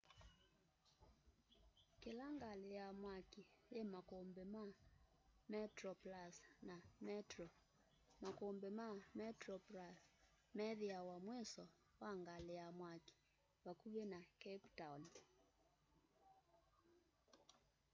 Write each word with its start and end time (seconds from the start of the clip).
kila 2.01 2.25
ngali 2.35 2.67
ya 2.79 2.87
mwaki 3.01 3.41
yi 3.73 3.81
makumbi 3.93 4.43
ma 4.53 4.61
metroplus 5.51 6.33
na 6.67 6.75
metro 7.07 7.45
makumbi 8.23 8.69
ma 8.79 8.87
metroplus 9.19 9.97
methiawa 10.57 11.15
mwiso 11.25 11.63
wa 12.01 12.11
ngali 12.19 12.53
ya 12.61 12.67
mwaki 12.79 13.15
vakuvi 13.65 14.03
na 14.11 14.19
cape 14.41 14.69
town 14.79 15.01